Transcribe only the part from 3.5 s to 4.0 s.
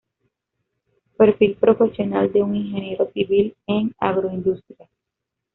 en